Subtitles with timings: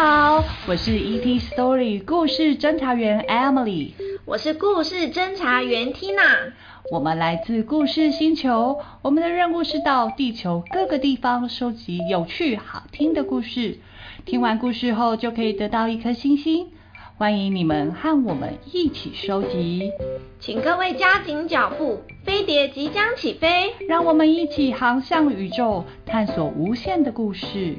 [0.00, 3.94] 好，我是 ET Story 故事侦查员 Emily，
[4.24, 6.52] 我是故事侦查员 Tina。
[6.92, 13.80] 我们来自故事星球，我们的任务是到地球各个地方收集有趣好听的故事。
[14.24, 16.68] 听完故事后就可以得到一颗星星。
[17.16, 19.90] 欢迎你们和我们一起收集，
[20.38, 27.74] 请各位加紧脚步，飞碟即将起飞，让我们一起航向宇宙，探索无限的故事。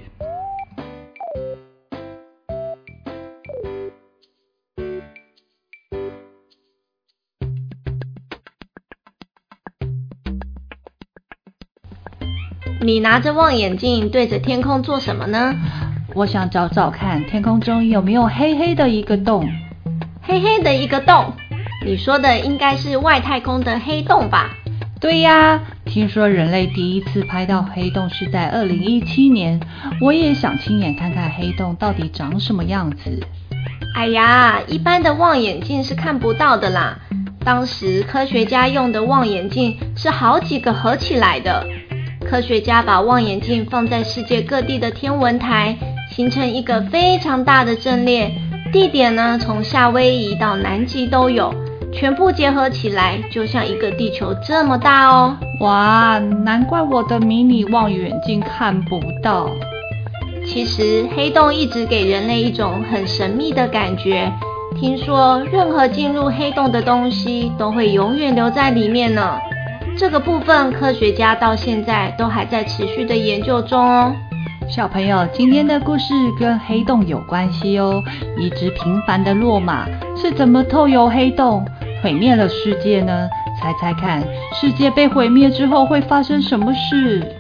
[12.89, 15.53] 你拿着望远镜对着天空做什么呢？
[16.16, 19.48] 我想找找看，天空中有没有黑黑的一个洞？
[20.23, 21.31] 黑黑的一个洞，
[21.85, 24.55] 你说的应该是外太空的黑洞吧？
[24.99, 29.60] 对呀，听说人类第一次拍到黑洞是在二零一七年，
[30.01, 33.20] 我也想亲眼看看黑洞到底长什么样子。
[33.93, 36.98] 哎呀，一般的望远镜是看不到的啦。
[37.45, 41.67] 当时科学家用的望远镜是好几个合起来的，
[42.30, 45.76] 科学家把望远镜放在世界各地的天文台。
[46.12, 48.32] 形成一个非常大的阵列，
[48.74, 51.54] 地点呢，从夏威夷到南极都有，
[51.94, 55.38] 全部结合起来就像一个地球这么大哦。
[55.62, 59.50] 哇，难怪我的迷你望远镜看不到。
[60.46, 64.31] 其实黑洞一直给人类一种很神秘的感觉，
[64.80, 69.38] 听说任何进入黑洞的东西都会永远留在里面呢。
[69.97, 74.13] 这个部分科学家到现在都还在持续的研究中哦。
[74.69, 78.01] 小朋友，今天的故事跟黑洞有关系哦。
[78.38, 79.85] 一只平凡的骆马
[80.16, 81.66] 是怎么透由黑洞
[82.03, 83.28] 毁灭了世界呢？
[83.59, 84.23] 猜猜看，
[84.53, 87.35] 世界被毁灭之后会发生什么事？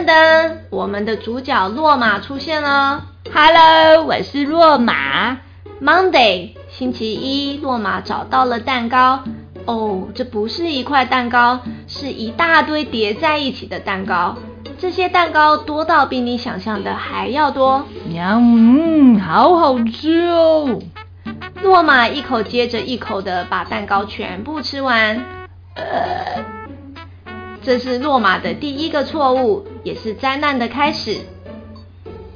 [0.00, 3.04] 噔噔，我们的主角骆马出现了。
[3.34, 5.36] Hello，我是骆马。
[5.82, 9.22] Monday，星期一，骆马找到了蛋糕。
[9.66, 14.36] 哦，这不是一块蛋糕，是一大堆叠在一起的蛋糕。
[14.78, 17.84] 这些蛋糕多到比你想象的还要多。
[18.08, 20.80] 喵，嗯，好好吃哦。
[21.62, 25.22] 骆马一口接着一口的把蛋糕全部吃完。
[25.74, 26.42] 呃，
[27.62, 31.18] 这是骆马的第一个错误，也是灾难的开始。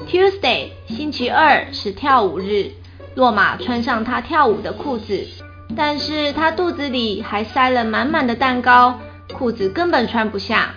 [0.06, 2.70] Tuesday，星期二是跳舞日，
[3.14, 5.26] 骆马穿上他跳舞的裤子，
[5.74, 8.98] 但是他肚子里还塞了满满的蛋糕，
[9.32, 10.74] 裤子根本穿不下。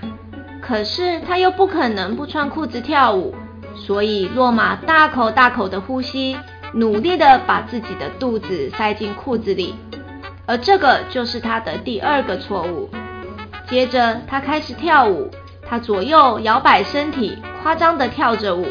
[0.62, 3.36] 可是他又不可能不穿裤子跳舞，
[3.76, 6.38] 所以骆马大口大口的呼吸，
[6.74, 9.76] 努力的把自己的肚子塞进裤子里，
[10.46, 12.90] 而这个就是他的第二个错误。
[13.70, 15.30] 接着他开始跳舞，
[15.68, 18.66] 他左右摇摆身体，夸张的跳着舞。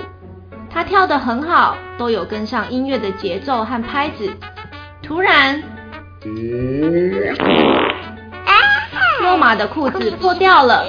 [0.70, 4.30] 他跳得很好，都有跟上音乐的节奏和拍子。
[5.02, 5.62] 突然，
[9.20, 10.84] 骆马的裤子破掉了，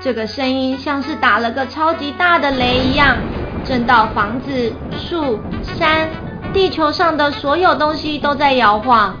[0.00, 3.16] 这个声音像是打了个超级大的雷一样，
[3.64, 6.08] 震到房子、树、山、
[6.52, 9.16] 地球上的所有东西都在摇晃。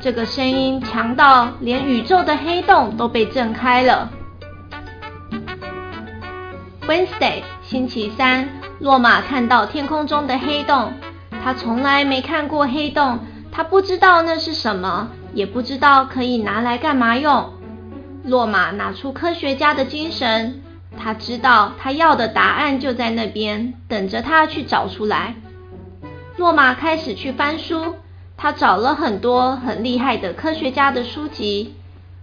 [0.00, 4.10] 这个声音强到连宇宙的黑洞都被震开了。
[6.86, 8.48] Wednesday，星期三。
[8.78, 10.92] 洛马看到天空中的黑洞，
[11.42, 13.18] 他从来没看过黑洞，
[13.50, 17.54] 他不知道那是什么，也不知道可以拿来干嘛用。
[18.22, 20.62] 洛马拿出科学家的精神，
[20.98, 25.34] 他知道他要的答案就在那边，等着他去找出来。
[26.36, 27.94] 洛马开始去翻书，
[28.36, 31.74] 他找了很多很厉害的科学家的书籍，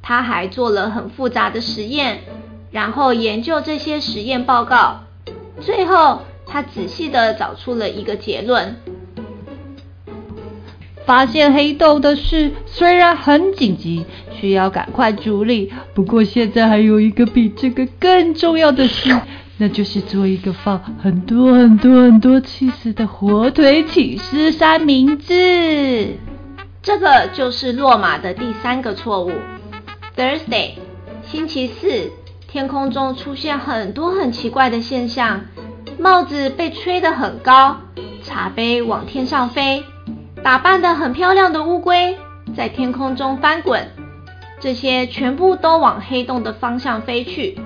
[0.01, 2.21] 他还做了很复杂的实验，
[2.71, 5.03] 然后研究这些实验报告，
[5.61, 6.21] 最后。
[6.45, 8.75] 他仔细的找出了一个结论：
[11.03, 14.05] 发现黑洞的事虽然很紧急，
[14.39, 19.19] 需要赶快处理，不过现在还有一个比这个更重要的事，
[19.57, 26.17] 那就是做一个放很多很多很多起司的火腿起司三明治。
[26.81, 29.31] 这个就是落马的第三个错误。
[30.17, 30.71] Thursday，
[31.25, 32.11] 星期四，
[32.47, 35.41] 天空中出现很多很奇怪的现象。
[35.99, 37.77] 帽子被吹得很高，
[38.23, 39.83] 茶杯往天上飞，
[40.41, 42.17] 打扮得很漂亮的乌龟
[42.57, 43.87] 在天空中翻滚，
[44.59, 47.57] 这些全部都往黑洞的方向飞去。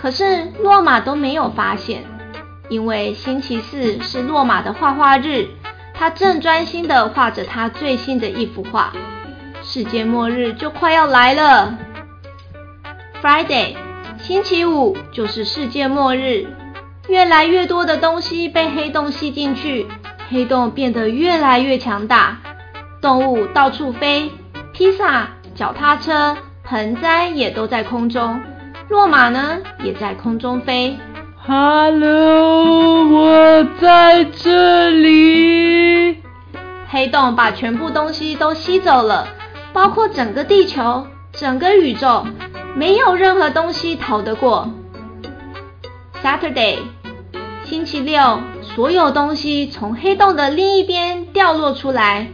[0.00, 2.04] 可是骆马都没有发现，
[2.68, 5.48] 因为星期四是骆马的画画日，
[5.92, 8.92] 他正专心地画着他最新的一幅画。
[9.62, 11.76] 世界末日就快要来了。
[13.22, 13.76] Friday，
[14.18, 16.46] 星期五就是世界末日。
[17.08, 19.86] 越来越多的东西被黑洞吸进去，
[20.30, 22.38] 黑洞变得越来越强大。
[23.02, 24.30] 动物到处飞，
[24.72, 28.40] 披萨、脚踏车、盆栽也都在空中。
[28.90, 30.98] 洛马呢，也在空中飞。
[31.46, 36.20] Hello，我在这里。
[36.88, 39.28] 黑洞把全部东西都吸走了。
[39.72, 42.26] 包括整个地球，整个宇宙，
[42.74, 44.68] 没有任何东西逃得过。
[46.20, 46.78] Saturday，
[47.62, 48.40] 星期六，
[48.74, 52.26] 所有东西从黑洞的另一边掉落出来，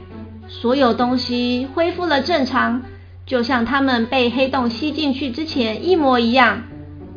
[0.49, 2.81] 所有东西恢复了正常，
[3.27, 6.63] 就像他们被黑洞吸进去之前一模一样。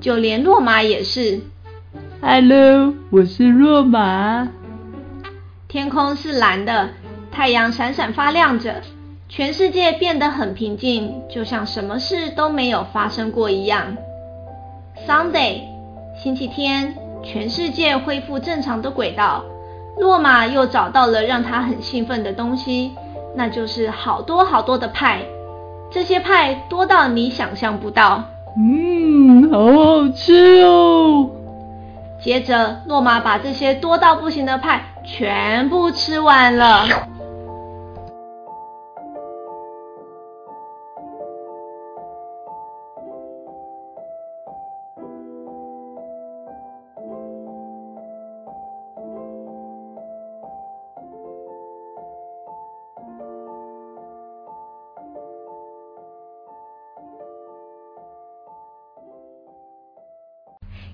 [0.01, 1.39] 就连洛马也是。
[2.19, 4.47] Hello，我是洛马。
[5.67, 6.89] 天空是蓝的，
[7.31, 8.81] 太阳闪闪发亮着。
[9.27, 13.95] 全世界变得很平静，就像什么事都没有发生过一样。
[15.07, 15.61] Sunday，
[16.17, 19.43] 星期天，全世界恢复正常的轨道。
[19.99, 22.93] 洛马又找到了让他很兴奋的东西，
[23.35, 25.21] 那就是好多好多的派。
[25.91, 28.23] 这些派多到你想象不到。
[28.57, 31.29] 嗯，好好吃哦。
[32.21, 36.85] 接着，诺玛把这些多到不行的派全部吃完了。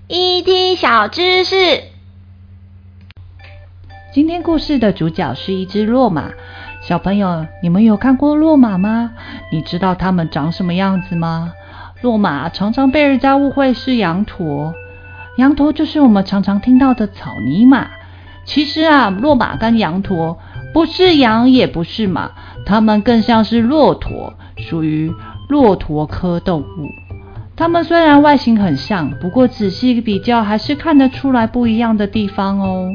[0.08, 1.56] ET 小知识。
[4.14, 6.30] 今天故事的主角是一只骆马。
[6.80, 9.14] 小朋友，你们有看过骆马吗？
[9.50, 11.54] 你知道它们长什么样子吗？
[12.02, 14.72] 骆马常常被人家误会是羊驼，
[15.38, 17.88] 羊驼就是我们常常听到的草泥马。
[18.44, 20.38] 其实啊，骆马跟羊驼
[20.72, 22.30] 不是羊也不是马，
[22.64, 25.12] 它们更像是骆驼，属于
[25.48, 26.88] 骆驼科动物。
[27.56, 32.90] 它们虽然外形很像，不过仔细比较还是看得出来不一样的地方哦。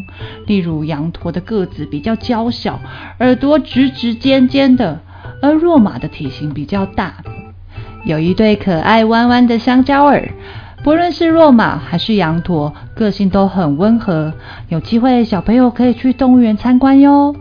[0.45, 2.79] 例如，羊驼的个子比较娇小，
[3.19, 4.99] 耳朵直直尖尖的；
[5.41, 7.15] 而骆马的体型比较大，
[8.05, 10.29] 有一对可爱弯弯的香蕉耳。
[10.83, 14.31] 不论是骆马还是羊驼，个性都很温和。
[14.69, 17.35] 有机会，小朋友可以去动物园参观哟。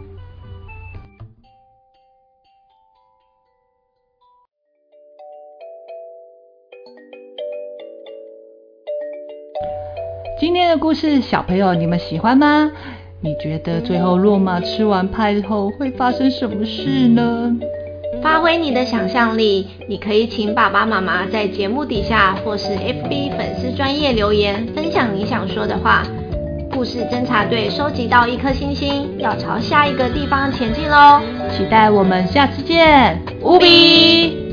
[10.39, 12.73] 今天的故事，小朋友你们喜欢吗？
[13.23, 17.55] 你觉得最后落马吃完派后会发生什么事呢？
[18.23, 26.03] 发挥你的想象力，你可以请爸爸妈妈在节目底下或是 FB 粉丝专业留言，分享你想说的话。
[26.73, 31.21] 故事侦查队收集到一颗星星，要朝下一个地方前进喽！
[31.51, 34.50] 期待我们下次见，无比。